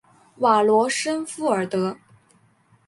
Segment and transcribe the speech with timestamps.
[0.37, 1.95] 瓦罗什弗尔德。